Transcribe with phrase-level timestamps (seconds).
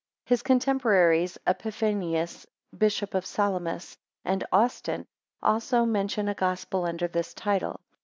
[0.25, 5.05] His contemporaries, Epiphanius, Bishop of Salamis, and Austin
[5.43, 7.79] also mention a gospel under this title.